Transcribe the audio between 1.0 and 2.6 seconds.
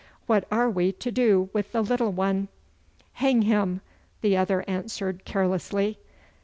do with the little one?'